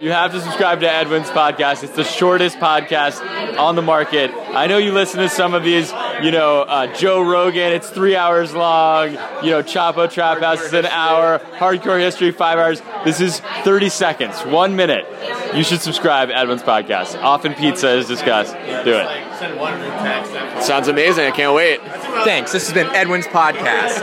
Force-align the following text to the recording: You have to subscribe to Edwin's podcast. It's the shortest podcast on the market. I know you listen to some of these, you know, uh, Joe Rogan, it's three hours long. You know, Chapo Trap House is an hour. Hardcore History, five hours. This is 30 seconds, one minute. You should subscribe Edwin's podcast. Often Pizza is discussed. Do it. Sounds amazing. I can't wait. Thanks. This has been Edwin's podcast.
You 0.00 0.12
have 0.12 0.32
to 0.32 0.40
subscribe 0.40 0.80
to 0.80 0.90
Edwin's 0.90 1.28
podcast. 1.28 1.84
It's 1.84 1.94
the 1.94 2.04
shortest 2.04 2.56
podcast 2.58 3.20
on 3.58 3.76
the 3.76 3.82
market. 3.82 4.30
I 4.34 4.66
know 4.66 4.78
you 4.78 4.92
listen 4.92 5.20
to 5.20 5.28
some 5.28 5.52
of 5.52 5.62
these, 5.62 5.92
you 6.22 6.30
know, 6.30 6.62
uh, 6.62 6.86
Joe 6.94 7.20
Rogan, 7.20 7.74
it's 7.74 7.90
three 7.90 8.16
hours 8.16 8.54
long. 8.54 9.10
You 9.44 9.50
know, 9.50 9.62
Chapo 9.62 10.10
Trap 10.10 10.38
House 10.38 10.62
is 10.62 10.72
an 10.72 10.86
hour. 10.86 11.38
Hardcore 11.38 12.00
History, 12.00 12.30
five 12.30 12.58
hours. 12.58 12.80
This 13.04 13.20
is 13.20 13.40
30 13.64 13.90
seconds, 13.90 14.40
one 14.46 14.74
minute. 14.74 15.04
You 15.54 15.62
should 15.64 15.82
subscribe 15.82 16.30
Edwin's 16.30 16.62
podcast. 16.62 17.20
Often 17.22 17.52
Pizza 17.54 17.90
is 17.90 18.08
discussed. 18.08 18.54
Do 18.54 18.94
it. 18.94 20.62
Sounds 20.62 20.88
amazing. 20.88 21.26
I 21.26 21.30
can't 21.30 21.54
wait. 21.54 21.82
Thanks. 22.24 22.52
This 22.52 22.66
has 22.68 22.74
been 22.74 22.86
Edwin's 22.94 23.26
podcast. 23.26 24.00